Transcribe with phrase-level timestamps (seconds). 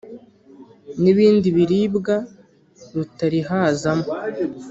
[1.01, 2.15] n’ibindi biribwa
[2.95, 4.07] rutarihazamo